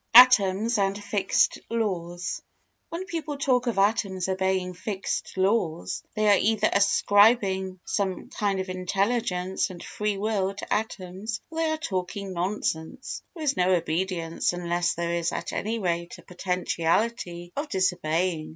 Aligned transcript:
Atoms 0.15 0.79
and 0.79 0.97
Fixed 0.97 1.59
Laws 1.69 2.41
When 2.89 3.05
people 3.05 3.37
talk 3.37 3.67
of 3.67 3.77
atoms 3.77 4.27
obeying 4.27 4.73
fixed 4.73 5.37
laws, 5.37 6.01
they 6.15 6.27
are 6.27 6.39
either 6.41 6.67
ascribing 6.73 7.79
some 7.85 8.31
kind 8.31 8.59
of 8.59 8.67
intelligence 8.67 9.69
and 9.69 9.83
free 9.83 10.17
will 10.17 10.55
to 10.55 10.73
atoms 10.73 11.39
or 11.51 11.59
they 11.59 11.69
are 11.69 11.77
talking 11.77 12.33
nonsense. 12.33 13.21
There 13.35 13.43
is 13.43 13.55
no 13.55 13.75
obedience 13.75 14.53
unless 14.53 14.95
there 14.95 15.11
is 15.13 15.31
at 15.31 15.53
any 15.53 15.77
rate 15.77 16.17
a 16.17 16.23
potentiality 16.23 17.53
of 17.55 17.69
disobeying. 17.69 18.49